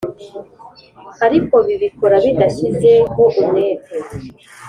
ariko 1.25 1.55
bibikora 1.67 2.15
bidashyizeho 2.25 3.23
umwete. 3.41 3.95